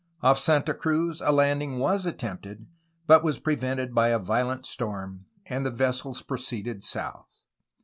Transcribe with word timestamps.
Off 0.23 0.39
Santa 0.39 0.73
Cruz 0.73 1.21
a 1.23 1.31
landing 1.31 1.77
was 1.77 2.07
attempted, 2.07 2.65
but 3.05 3.23
was 3.23 3.37
prevented 3.37 3.93
by 3.93 4.07
a 4.07 4.17
violent 4.17 4.65
storm, 4.65 5.25
and 5.45 5.63
the 5.63 5.69
vessels 5.69 6.23
proceeded 6.23 6.83
south. 6.83 7.43